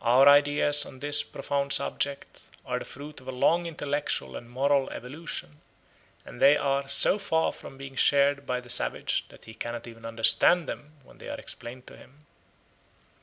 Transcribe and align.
Our 0.00 0.28
ideas 0.28 0.84
on 0.84 0.98
this 1.00 1.22
profound 1.22 1.72
subject 1.72 2.42
are 2.66 2.78
the 2.78 2.84
fruit 2.84 3.22
of 3.22 3.28
a 3.28 3.32
long 3.32 3.64
intellectual 3.64 4.36
and 4.36 4.50
moral 4.50 4.90
evolution, 4.90 5.62
and 6.26 6.42
they 6.42 6.58
are 6.58 6.90
so 6.90 7.18
far 7.18 7.52
from 7.52 7.78
being 7.78 7.96
shared 7.96 8.44
by 8.44 8.60
the 8.60 8.68
savage 8.68 9.26
that 9.30 9.44
he 9.46 9.54
cannot 9.54 9.86
even 9.86 10.04
understand 10.04 10.68
them 10.68 10.96
when 11.04 11.16
they 11.16 11.30
are 11.30 11.38
explained 11.40 11.86
to 11.86 11.96
him. 11.96 12.26